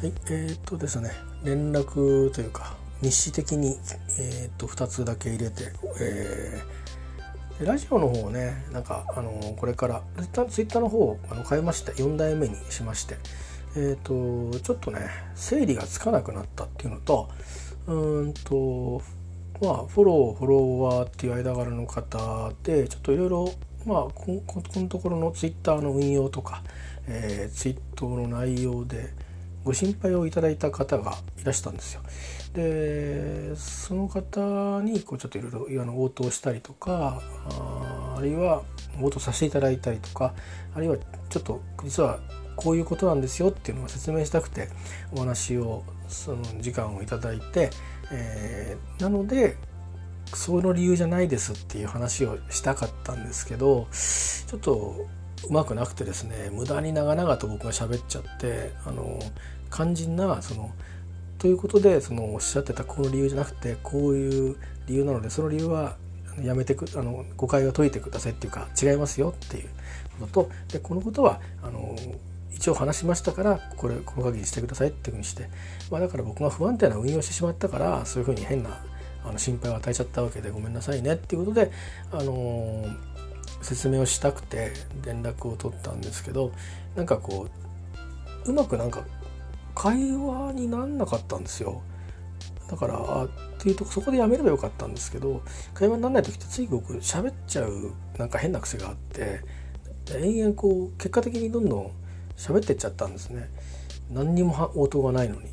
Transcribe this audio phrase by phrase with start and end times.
[0.00, 1.10] はい、えー、っとですね
[1.42, 3.78] 連絡というか日誌的に、
[4.18, 10.02] えー、っと2つだけ入れて、えー、ラジオの方をねなんかあのこれから
[10.48, 13.16] ツイッターの方をあの変えまして4代目にしまして
[13.78, 17.28] えーと、ちょっとね整理がつかなくなったっていうのと
[17.86, 19.02] うんと
[19.60, 23.52] まあフォローフォロワーっていう間柄の方でちょっといろいろ
[23.84, 26.62] まあここのところのツイッターの運用とか、
[27.06, 29.12] えー、ツイーの内容で
[29.66, 32.02] ご心配をいただいた方がいらしたんですよ。
[32.54, 37.20] でその方にこうちょっといろいろ応答したりとか
[37.50, 38.62] ああるいは
[39.02, 40.34] 応答させていただいたりとか
[40.72, 40.96] あるいは
[41.28, 42.20] ちょっと実は
[42.54, 44.68] こういうことなんですよっていうのを説明したくて
[45.12, 47.70] お話をその時間をいただいて、
[48.12, 49.56] えー、なので
[50.32, 55.06] その理由じゃないですっていう話をしたかったんですけどちょっと
[55.48, 59.18] うまくなくてですね無駄に長々と僕が喋っちゃってあの
[59.70, 60.70] 肝心なその
[61.38, 64.56] ということでそのおっしゃってたこの理由じゃなくてこういう
[64.86, 65.96] 理由なのでその理由は
[66.42, 69.68] やめてくあの誤解を解いてくださいっていうか違いますよっていう
[70.20, 71.96] こととでこのことはあの
[72.52, 75.48] 一応話しましたからこれこの限りしてくださいっていうふうにして、
[75.90, 78.82] まあ、だから僕が不安定な運用してしまったからそういうふうに変な
[79.24, 81.70] あの心配を与えちゃったわけでごめんなさいねっていうことで、
[82.12, 82.96] あのー、
[83.66, 84.72] 説明をしたくて
[85.04, 86.52] 連絡を取ったんですけど
[86.94, 87.48] なんかこ
[88.46, 89.04] ううまくなんか
[89.74, 91.82] 会話になんなかったんですよ。
[92.70, 93.28] だからあっ
[93.58, 99.40] ていうとそこでやめればよかったんですけど会話にならない時ってつい僕喋っちゃうなんか変な癖があって
[100.16, 101.90] 延々こう結果的にどんどん
[102.36, 103.48] 喋ってっちゃったんですね
[104.10, 105.48] 何にも応答がないのに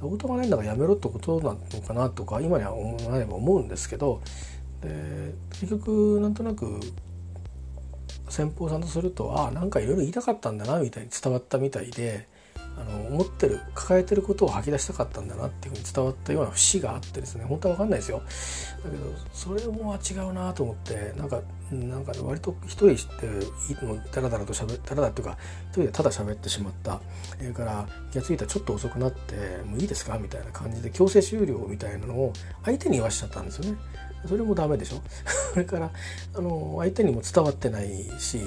[0.00, 4.22] 応答がないんだからやめろってことなのかなとか今には思わないば思うんですけど
[4.80, 6.80] で結局なんとなく
[8.28, 12.26] 先方さんとするとああなんかいろいろ言いたかったんだなみたいに伝わったみたいで
[12.76, 18.18] あの思ってる抱えてることを吐き出したかったんだなっていうふうに伝わったような節があってですね本当は分かんないですよ。
[18.18, 21.40] だけどそれも違うなと思ってなんか
[21.70, 22.96] なんか、ね、割と一人で
[24.12, 25.38] ダラダラと喋ダラダラっていうか
[25.70, 27.00] 一人でただ喋ってしまった。
[27.38, 29.34] それから気が付いたらちょっと遅くなって
[29.64, 30.18] もういいですか？
[30.18, 32.32] みたいな感じで強制終了みたいなのを
[32.64, 33.78] 相手に言わしちゃったんですよね。
[34.26, 35.00] それもダメでしょ？
[35.52, 35.90] それから
[36.34, 38.40] あの相手にも伝わってないし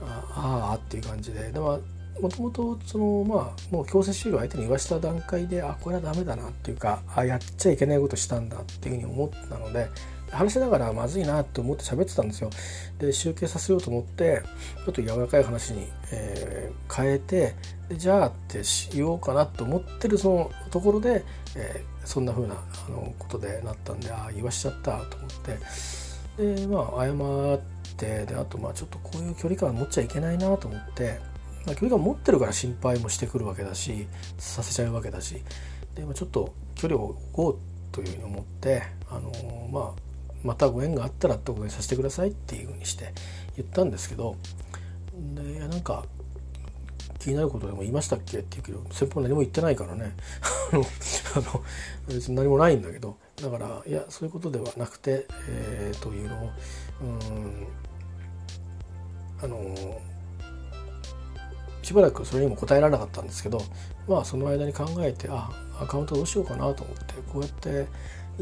[0.00, 1.80] ああっていう感じででも
[2.20, 9.88] もともとそのまあもう強制終了相手に言わした段階であこれはダメだなっていうかあやっちゃいけないことしたんだっていうふうに思ったので
[10.30, 12.50] 話しながらまずいなって思って喋ってたんですよ。
[12.98, 14.42] で集計させようと思って
[14.84, 17.54] ちょっと柔らかい話に、えー、変えて
[17.88, 25.58] でじゃあってしようかなと思ってるそのところで、えー、そんな風なあのことでなったんでああ言わしちゃったと思って。
[26.56, 27.12] でまあ謝
[27.54, 27.60] っ
[27.96, 31.20] てであとまあちょっとこういう距離感持っちゃいけないなと思って。
[31.66, 34.06] まあ、距離感持ってるから心配もしてくるわけだし
[34.38, 35.42] させちゃうわけだし。
[35.96, 39.92] で、まあ、ちょっと距離を置こうというふうに思って、あのー、まあ、
[40.44, 43.12] またご縁があったらってことにさせてくださいっていうふうにして
[43.56, 44.36] 言ったんですけど。
[45.34, 46.04] でなんか
[47.18, 48.38] 気になることでも言いましたっけ？
[48.38, 50.14] って言うけど先方何も言ってないからね。
[50.72, 50.82] あの
[52.08, 53.16] 別に何もないんだけど。
[53.42, 56.50] だからいやそういうことではなくて、えー、というのを
[57.02, 57.66] うん
[59.42, 60.00] あの
[61.82, 63.60] しばらくそれにも答えられなかったんですけど
[64.08, 67.86] まあその間に考えてあアカウントどうしようかなと思ってこうやって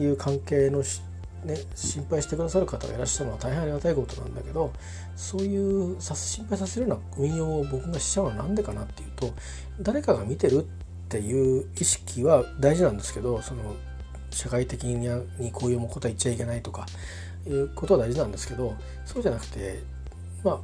[0.00, 1.02] いう関係の人
[1.44, 4.72] ね、心配してくださる方がいらっしゃるのは大変ありがたいことなんだけど
[5.14, 9.32] そういう心配させるような運用を僕がしちゃうのは何でかなっていうと
[9.80, 10.66] 誰かが見てるっ
[11.08, 13.76] ていう意識は大事なんですけどその
[14.30, 15.08] 社会的に
[15.52, 16.86] こういうことは言っちゃいけないとか
[17.46, 18.74] いうことは大事なんですけど
[19.04, 19.80] そうじゃなくて
[20.42, 20.60] まあ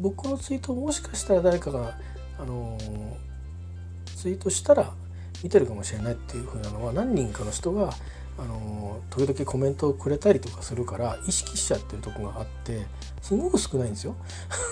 [0.00, 1.98] 僕のツイートもしかしたら誰かが、
[2.38, 2.78] あの
[4.16, 4.92] ツイートしたら
[5.42, 7.92] 見てるかもしれないっていうふうなのは何人かの人が、
[8.40, 12.86] あの時々コメントをくれたりとかするから意識しちゃってるとこがあって
[13.20, 14.16] すごく少ないんですよ。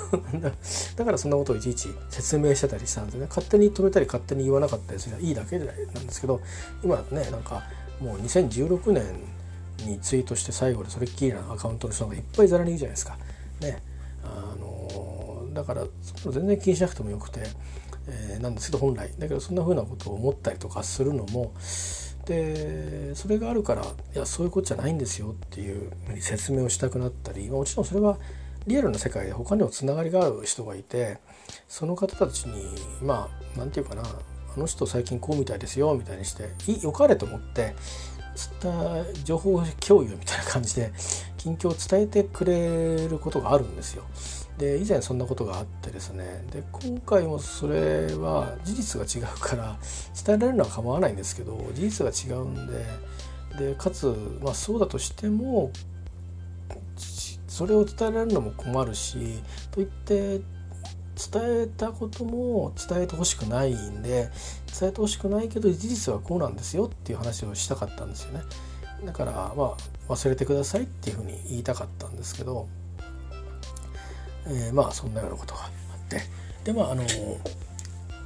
[0.96, 3.26] だからそんなことをいちいち説明してたりしたんですね。
[3.28, 6.40] 勝手に止めたり勝手に言わなかったりすればいいだけなんですけど
[6.82, 7.62] 今ねなんか
[8.00, 9.04] もう2016年
[9.84, 13.18] にツイートして最後でそれっきりなアカウントの人がいっぱいざらにいるじゃないですか。
[13.60, 13.82] ね。
[14.24, 15.84] あのだから
[16.30, 17.40] 全然気にしなくてもよくて、
[18.06, 19.10] えー、なんですけど本来。
[19.18, 21.52] だけどそんな風なことを思ったりとかするのも
[22.28, 25.90] でそれがあるからいやそういうことじゃないんですよっていう
[26.20, 28.18] 説明をしたくなったりもちろんそれは
[28.66, 31.16] リアルな世界で他にもつながりがある人がいて
[31.68, 32.62] その方たちに
[33.02, 36.50] まあ何て言うかなあの人最近こうみたいですよみたいにして
[36.82, 37.74] よかれと思って
[38.36, 38.70] つった
[39.24, 40.92] 情報共有みたいな感じで
[41.38, 44.04] 近況を伝えてくれることがあるんですよ。
[44.58, 46.44] で以前そんなことがあってですね。
[46.50, 49.78] で今回もそれは事実が違うから
[50.26, 52.84] 伝えられるのは構わないんですけど事実が違うんで
[53.58, 54.06] でかつ、
[54.42, 55.70] まあ、そうだとしても
[57.46, 59.16] それを伝えられるのも困るし
[59.70, 60.40] といって
[61.18, 64.30] 伝えたことも伝えてほしくないんで
[64.78, 68.42] 伝えてほしくないけど事実はこうなんですよっていう話をしたかったんですよね。
[69.04, 69.76] だからま
[70.08, 72.68] あ忘れてくださいっていうふうに言いたかったんですけど、
[74.48, 75.70] えー、まあそんなようなことがあっ
[76.08, 76.22] て。
[76.64, 77.04] でまああの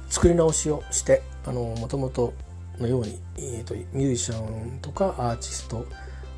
[0.09, 2.33] 作り直しをしてもともと
[2.79, 5.85] のように、えーと、ミュージシャンとかアーティスト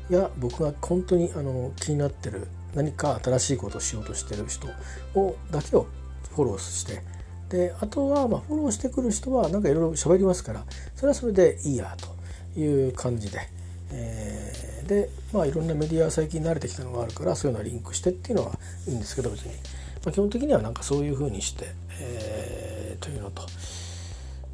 [0.08, 4.68] や僕が本当にあの気になってる何か新しいことをしようとしてる人
[5.14, 5.86] をだけを
[6.34, 7.02] フォローして。
[7.48, 10.64] であとはまあフォローしてくる人はなんかいろいろ喋りますから
[10.96, 11.96] それはそれでいいや
[12.54, 13.38] という感じで、
[13.92, 18.55] えー、でまあいろんなメディア最近慣れてきたのがあるからそういうのはリンクしてっていうのは
[18.86, 19.58] いいんですけど別に、ま
[20.06, 21.66] あ、基本的にはなんかそういうふうにして、
[22.00, 23.42] えー、というのと。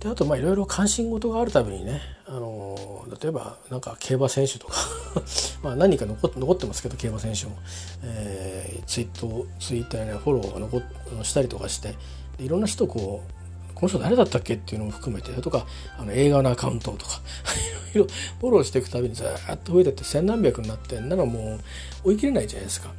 [0.00, 4.75] であとまあいろいろ関心事があるたびにね、あの例えばなんか競馬選手とか
[5.62, 7.56] まあ何か残残ってますけど競馬選手も、
[8.02, 10.82] えー、ツイートツイッターや、ね、フォローが残
[11.23, 11.94] したりとかして
[12.40, 14.55] いろんな人こうこの人誰だったっけ？
[14.55, 17.20] っていうのも含めてとかあの映画のアカウントとか
[17.94, 19.26] いろいろフォローしていくたびにずっ
[19.62, 21.61] と増えてって千何百になってんならも
[22.05, 22.93] う追い切れないじゃないですか。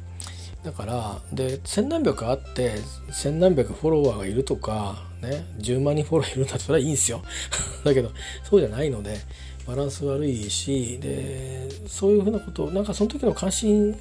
[0.64, 2.72] だからで千何百あって
[3.12, 7.22] 千何百フォロワーがいるとかね10万人フォローいるんだったらいいんですよ
[7.84, 8.10] だけど
[8.42, 9.18] そうじゃないので
[9.66, 13.94] バランス悪いしでそういうふうなことなんかその時の関心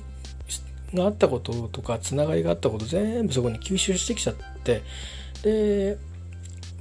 [0.94, 4.84] があったこととかつながりがあったこと全部そこに吸収してきちゃって
[5.44, 5.98] で、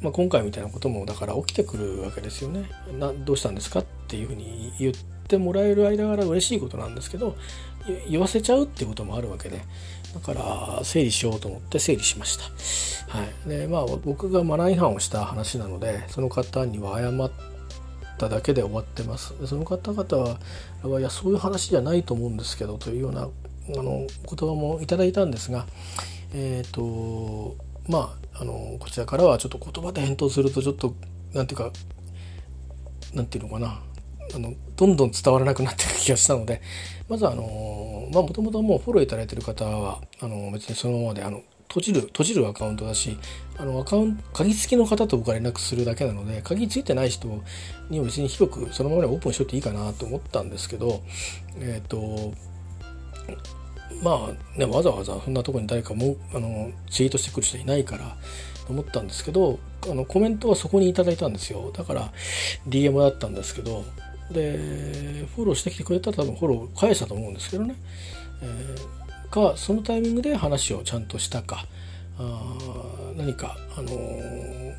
[0.00, 2.70] まあ、今回みたいなこともだから起きてくるわけですよね。
[2.98, 7.36] などうしたんですかっていうふうに言っててもらえる間柄嬉しいことなんですけど
[8.08, 9.62] 言わせちゃうってこともあるわけで
[10.14, 12.44] だから整理しようと思って整理しました。
[13.16, 17.30] はい、でまあ僕がマナー違反をした話なのでその方には謝っ
[18.18, 19.38] ただけで終わってます。
[19.40, 20.38] でその方々
[20.82, 23.28] はいやそういう話じゃないと思うんですけどというようなあ
[23.68, 25.66] の言葉もいただいたんですが
[26.34, 27.56] えっ、ー、と
[27.88, 30.94] まああのこちらからはちょっと言葉で返答するとちょっと
[31.32, 31.70] 何ていうか
[33.14, 33.82] 何て言うのかな
[34.34, 36.60] あのどんどん伝わらなくなっていく気がしたので
[37.08, 43.16] まずあのまあもともともうフォローいただいてる方はあの別にそのままであの閉じる閉じるアカウントだし
[43.56, 47.28] あのアカウント鍵付きの方と僕は連絡するだけなので鍵付いてない人
[47.88, 51.02] には別に広くそのままでオープンしといていいかなと思ったんですけど
[51.58, 52.32] えっ、ー、と
[54.02, 58.16] まあねわざわざそんなとこに誰かもあのツイートしてくる人いないから
[58.66, 59.58] と思ったんですけど
[59.90, 61.72] あのコメントはそこに頂いたんですよ。
[61.72, 62.12] だから
[62.68, 63.84] DM だったんですけど
[64.32, 67.74] でフォローしてきてくれたら多分フォロー返したと思うんですけどね、
[68.42, 71.66] えー、かそのタイミングで話をちゃんとしたか。
[72.18, 72.56] あ
[73.16, 74.74] 何かあのー、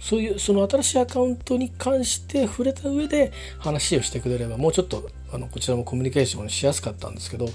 [0.00, 7.48] そういうその新しいアカウントに関して触れた上で話をしてくれればもうちょっとあのこちらもコミュニケーションしやすかったんですけど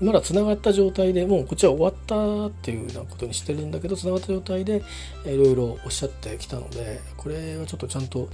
[0.00, 4.82] まだつながった状態でもうこっちは終わったっていうようなことにしてるんだけどつながった状態で
[5.24, 8.28] いろいろおっしゃってきたのでこれはちょっとちゃんと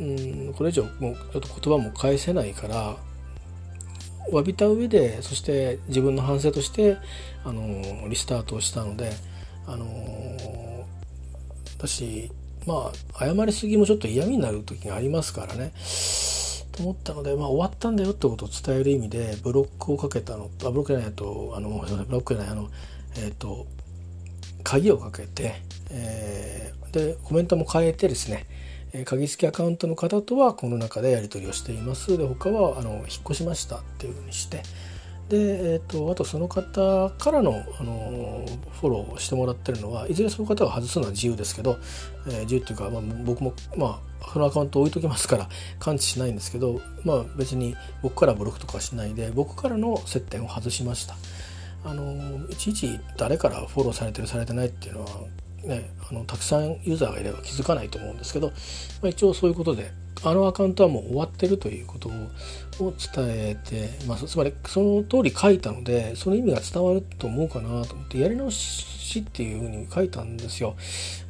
[0.00, 2.96] うんこれ以上もうちょっと言葉も返せないから
[4.30, 6.96] 詫びた上でそして自分の反省として
[7.44, 9.12] あのリスタートをしたので
[9.66, 9.86] あの
[11.78, 12.30] 私
[12.66, 15.72] まあ謝りすぎもちょっと嫌味になる時がありますからね。
[16.72, 22.68] と思ったので、まあ、終わったんだよってことを伝える意味でブロックをかけたのあブロックじゃないとあのブロックじゃないあの
[23.16, 23.66] えっ、ー、と
[24.62, 25.54] 鍵をかけて、
[25.90, 28.44] えー、でコメントも変えてですね
[28.98, 32.16] え鍵付きアカウントの方とはこの中でやり取りをしています。
[32.16, 34.62] で他はあの引っ越しましたっていうふうにして。
[35.28, 38.46] で、えーと、あとその方からのあの
[38.80, 41.78] フォローをしてもらってるのはいずれその方が外すのは自由ですけど、
[42.28, 45.48] えー、自由っていうか、まあ、僕もまあそのアカウント置いときますから
[45.78, 51.16] 感知しないんですけど、まあ、別に僕からブロックとかしないで僕からの接点を外しました。
[51.84, 55.08] あのいちいち誰からフォローされてるされてないっていうのは
[55.66, 58.54] ね、あのたくさんユーザーがいれば気づかないと思うんですけど、ま
[59.04, 59.90] あ、一応そういうことで
[60.24, 70.74] あのアカウントはもう終わってるということを伝えて、まあ、つまりその通り書いたのでその意味が伝わると思うかなと思ってやり直しっていうふうに書いたんですよ。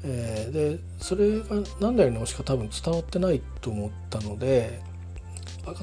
[0.04, 1.46] えー、でそれが
[1.80, 4.80] 何でやり直しか多分伝わってないと思ったので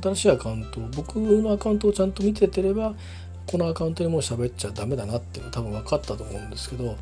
[0.01, 2.93] 新しいアカウント僕のアカウントをちゃんと見ててれば
[3.48, 6.95] このアカウントにもう喋っちゃダメだなっていうの多分分かったと思うんですけど、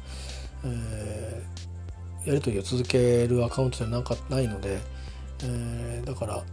[0.64, 4.80] えー、やり取りを続けるアカウントじゃなかないので、
[5.44, 6.44] えー、だから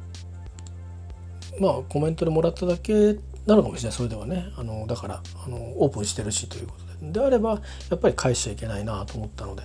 [1.61, 3.97] まあコメントでもらっただけなのかもしれない。
[3.97, 4.53] それではね。
[4.57, 7.13] あのだからあのオープンしてるしということで。
[7.13, 7.61] であれば
[7.91, 9.63] やっぱり返しちゃいけないなと思ったので、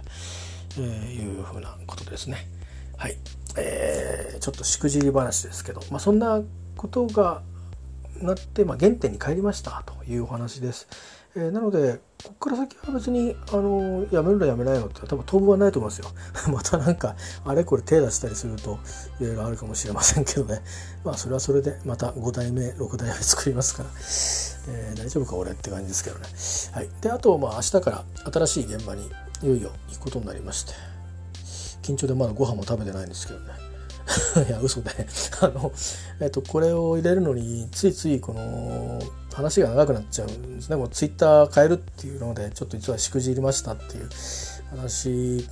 [0.77, 2.47] えー、いうふうなことですね。
[2.97, 3.17] はい、
[3.57, 6.41] えー、ちょっとしくじり話ですけど、まあ、そんな
[6.77, 7.41] ことが
[8.21, 10.87] なって、まあ、原点に帰りましたというお話です。
[11.35, 16.07] えー、なのでここから先は別にあのやめるのやめないのって多分当分はないと思いますよ。
[16.53, 18.79] またなんかあれこれ手出したりすると
[19.19, 20.61] いろいろあるかもしれませんけどね
[21.03, 23.89] まあそれはそれでまた5代目6代目作りますから、
[24.69, 26.25] えー、大丈夫か俺って感じですけどね。
[26.71, 29.11] はい、であとまあ明日から新しい現場に
[29.41, 30.73] いよいよ行くことになりまして
[31.81, 33.45] 緊張でまだご飯も食べてないんですけどね。
[34.47, 34.91] いや嘘で
[35.41, 35.71] あの、
[36.19, 38.99] えっと、これを入れるのについついこの
[39.33, 40.75] 話が長くなっちゃうんですね。
[40.75, 44.09] もうツイッター変えるっていうのでちょっと実はしくじりましたっていう
[44.71, 45.47] 話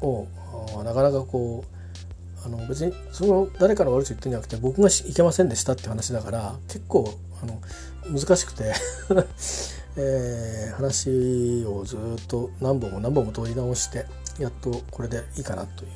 [0.00, 0.26] を
[0.84, 7.60] なかなかこうあの別にその誰かの悪口言ってんじゃなくて僕がいけませんでしたって話だから結構あの
[8.18, 8.72] 難しくて
[9.96, 14.06] えー、話をずっと何本も何本も通り直して
[14.40, 15.90] やっとこれでいいかなという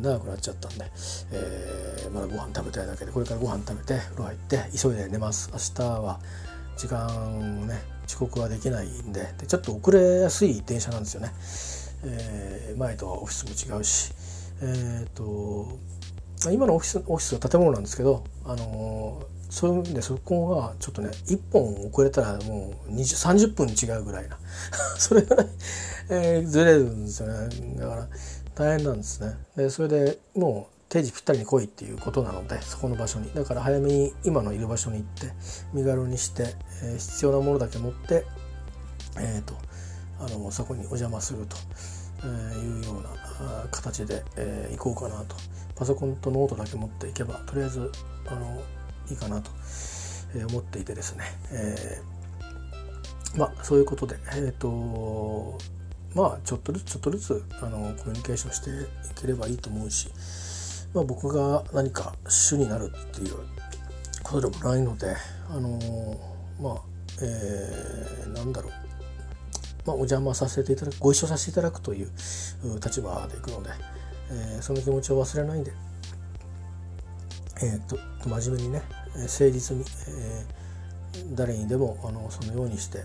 [0.00, 0.90] 長くなっちゃったんで、
[1.32, 5.50] えー、まだご飯食べたいだけでこれからご飯食べて風呂入って急いで寝ます。
[5.52, 6.20] 明日は
[6.76, 11.32] 時間ね遅刻はできないんででちょっと遅れやすい電車なんですよね、
[12.04, 14.12] えー、前とはオフィスも違うし。
[14.62, 15.78] えっ、ー、と
[16.50, 24.38] 今のオフィスオフィスは建物なんですけどあのーそういう意味でそこがちょっとね1本遅れたらもう30分違うぐらいな
[24.98, 25.46] それぐらい、
[26.10, 27.76] えー、ずれるんですよね。
[27.78, 28.08] だから
[28.54, 29.36] 大変なんですね。
[29.56, 35.32] でそれでもう定時ぴったりに来いっていうことなのでそこの場所にだから早めに今のいる場所に行って
[35.74, 38.24] 身軽にして、えー、必要なものだけ持って
[39.18, 39.54] えっ、ー、と
[40.18, 41.56] あのそこにお邪魔すると。
[42.24, 42.26] え
[42.58, 45.36] いうような形で、えー、行こうかなと
[45.74, 47.92] パソコンとノートだけ持っていけばとりあえず
[48.26, 48.62] あの
[49.10, 49.50] いいかなと
[50.48, 55.58] 思っていてですね、えー、まあそういうことでえっ、ー、と
[56.14, 58.74] まあちょっとずつちょっとずつあのコミュニケーションしてい
[59.14, 60.08] ければいいと思うし、
[60.96, 63.34] まあ、僕が何か主になるっていう
[64.22, 65.14] ことでもないので
[65.50, 65.78] あの
[66.58, 66.82] まあ
[67.22, 68.72] えー、なんだろう
[69.86, 72.10] まあ、お邪魔させていただくご一緒させていただくという
[72.84, 73.70] 立場でいくので、
[74.32, 75.72] えー、その気持ちを忘れないで、
[77.62, 77.96] えーと、
[78.28, 78.82] 真面目にね
[79.14, 83.04] 誠実に、えー、誰にでもあのそのようにしてい、え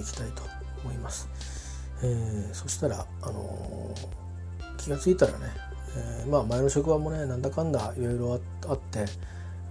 [0.00, 0.42] ー、きたいと
[0.84, 1.28] 思います。
[2.04, 5.48] えー、そしたら、あのー、気が付いたらね、
[5.96, 9.06] えー、まあ前の職場もねなんだかんだいろいろあって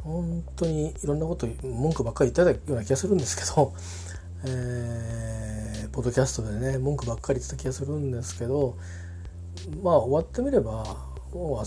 [0.04, 3.74] 本当にいろんなこと文句ばっかり言ってたような気がするんですけど、
[4.46, 8.76] えー、ポッドキャストでね文句ばっかり言ってた気がするんですけど
[9.82, 10.84] まあ終わってみれば
[11.34, 11.66] もう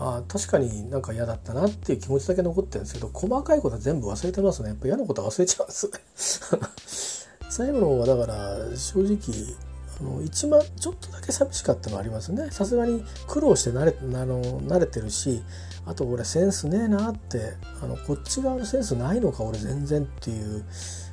[0.00, 4.68] あ確かになんか嫌だったなっていう気持ちだけ残ってるんですけど細かいことは全部忘れてますね。
[4.68, 7.28] やっぱ嫌なことは忘れちゃうんです。
[7.50, 9.67] 最後の方はだから正直
[10.00, 12.50] あの一番ちょっとだけ寂しかったのはありますね。
[12.50, 15.42] さすがに苦労して慣れあの慣れてるし
[15.86, 20.64] あと俺センスねえなってあのこっち側のセンスないのか俺全然っていう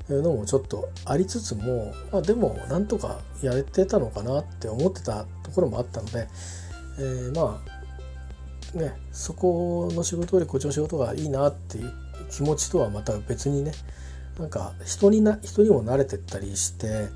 [0.10, 6.28] のもちょっとありつつも、まあ、でもなんとかやれてたのかなって思ってたところもあったので、
[7.00, 7.62] えー、ま
[8.76, 11.94] あねそこの仕事よりこっちの仕事がいいなっていう
[12.30, 13.72] 気持ちとはまた別にね
[14.40, 17.08] なんか人にな人にも慣れてったりして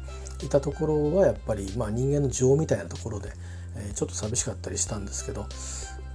[0.44, 3.32] いたところはやっぱり、まあ、人間の情みたいなところで、
[3.76, 5.48] えー、ちょっと寂しかったりしたんですけど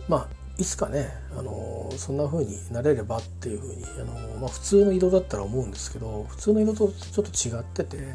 [0.09, 8.15] まあいつかね、あのー、そんな風になれればっていう風に、あのー、まあ、普通の移動だったら思うんですけど普通の移動とちょっと違ってて、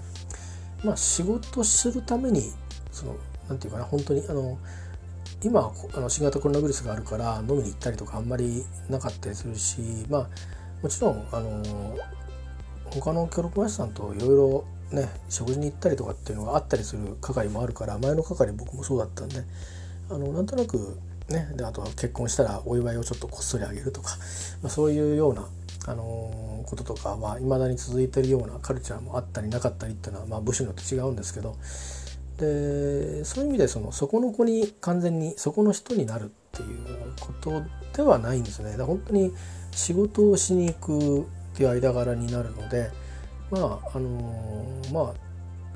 [0.84, 2.52] まあ、仕事するために
[2.92, 3.16] その
[3.50, 4.58] なんていうかな本当にあの
[5.44, 10.28] 今あの新型コロナウイルスがあるから飲みに行ったりとかあんまりなかったりするしまあ
[10.82, 11.98] もちろんあの
[12.86, 19.44] 他の協力会社さんといろいろね食事に行ったりとかっていうのがあったりする係もあるから前の係僕もそうだったんで
[20.10, 20.98] あのなんとなく
[21.30, 24.18] ねであとは結婚したらお祝いをちょっとこっそりあげるとか、
[24.62, 25.48] まあ、そういうような
[25.88, 31.56] あのこととかはいまだに続いてるようなカルチャーもあったりなかったりっていうのは、まあ、部署によって違うんですけど
[32.38, 37.64] でそういう意味でそのそこの子に完全にそこの人になるっていうこと
[37.96, 38.76] ではないんですね。
[38.78, 39.34] 本当に
[39.72, 41.24] 仕事をしに行くっ
[41.56, 42.92] ていう間柄になるので
[43.52, 45.14] まああのまあ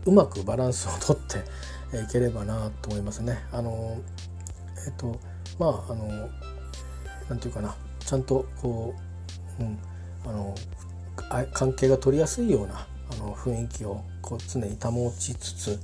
[0.06, 1.38] うまくバランスをとって
[1.98, 3.40] いければなと思いますね。
[3.52, 3.98] あの
[4.86, 5.20] えっと
[5.60, 6.30] まああの
[7.30, 8.94] なんていうかなちゃんとこ
[9.60, 9.78] う、うん、
[10.26, 10.56] あの
[11.54, 15.80] 関係が取りやすいようなあの雰囲気をこう常に保ちつつ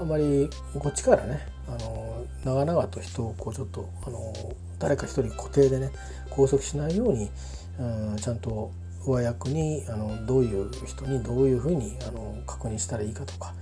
[0.00, 4.32] あまりこっちからねあの長々と人をこうちょっとあの
[4.78, 5.90] 誰か一人固定でね
[6.30, 7.30] 拘束しないように、
[7.78, 8.70] うん、ちゃんと
[9.06, 13.54] 上役にあのどういう人にどういうふうにあの確認したらいいかとか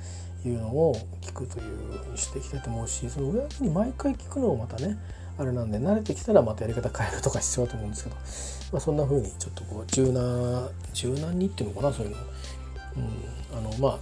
[0.44, 4.98] いうのを聞くというふうにしていきたいと思うしその上役に毎回聞くのもまたね
[5.38, 8.16] あれなんで慣れてきたらまたやり方変えるとか必要だと思うんですけど、
[8.72, 12.16] まあ、そんな風にちょっとこう柔軟柔軟にっていうのかなそういうの、
[13.52, 13.98] うん、あのまあ、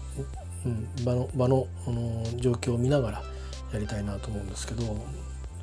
[0.64, 3.22] うん、場の場のの状況を見ながら
[3.72, 4.96] やりたいなと思うんですけど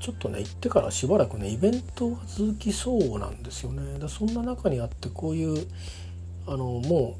[0.03, 3.97] ちょっとね行ってからしばらくねイベントが続きそうなんですよね。
[3.99, 5.65] だそんな中にあってこういう
[6.45, 7.15] あのも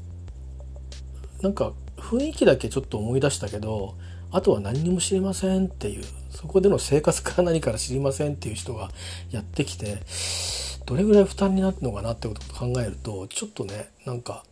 [1.40, 3.94] うなんか雰囲気だけちょっと思い出したけど
[4.30, 8.90] あとは何にも知りませんっていうそこでの生活から何から知りませんっていう人が
[9.30, 10.02] やってきて
[10.84, 14.44] どれぐらい負担になるのかなってことを考えるとちょっとねなんか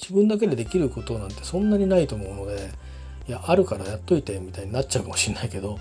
[0.00, 2.70] 自分だけでできることなんてそんなにないと思うので
[3.26, 5.80] いやあるからやっといてみたいになっちゃうかもしれないけど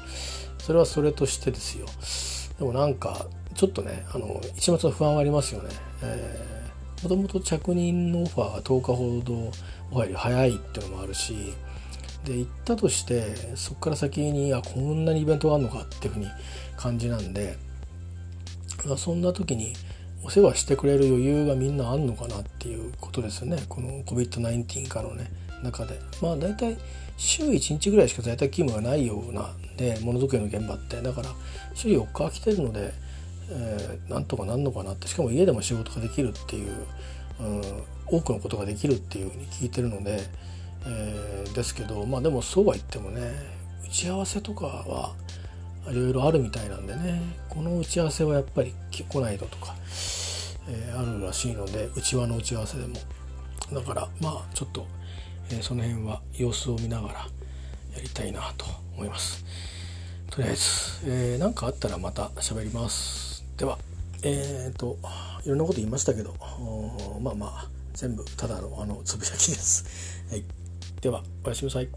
[0.69, 1.87] それはそれとしてですよ
[2.59, 5.69] でもなんかちょっとねあの一末の不安はありますよね。
[7.01, 11.53] もともと着任のオファーが10日ほどオファーより早いっていうのもあるし
[12.23, 16.27] で行ったとしてそこから先にあこんなにイベントがあるのかっていうふうに
[16.77, 17.57] 感じなんで
[18.95, 19.73] そんな時に
[20.23, 25.31] お世話してくれる余裕がみんなあんのかなっていうことですよねこの COVID-19 からのね
[25.63, 25.99] 中で。
[26.21, 26.77] まあ大体
[27.17, 31.01] 週1日ぐらいしか在宅勤務がないようなでものづくりの現場って。
[31.01, 31.29] だから
[31.73, 32.93] 週4日来てるので、
[33.49, 35.07] えー、なんとかなんのかなって。
[35.07, 36.71] しかも家でも仕事ができるっていう、
[37.39, 37.61] うん、
[38.05, 40.49] 多くのことができるっていうふうに聞いてるので。
[40.85, 43.31] えー、ですけどまあでもそうは言ってもね
[43.85, 45.13] 打ち合わせとかは
[45.89, 49.75] いろいろあるみたいなんでねこの打ち合わせはやっぱり来ないととか、
[50.69, 52.95] えー、あるらしいので内輪の打ち合わせでも。
[53.73, 54.87] だからまあちょっと、
[55.51, 58.65] えー、その辺は様子を見ながらやりたいなと
[58.95, 59.45] 思います
[60.29, 63.77] とりあえず何、えー、かあったらまた喋りますでは
[64.21, 64.97] えっ、と
[65.45, 66.35] いろんなこと言いましたけど
[67.21, 70.23] まあまあ全部ただのあのつぶやきです。
[70.29, 70.43] はい
[71.01, 71.89] ではおやすみなさい。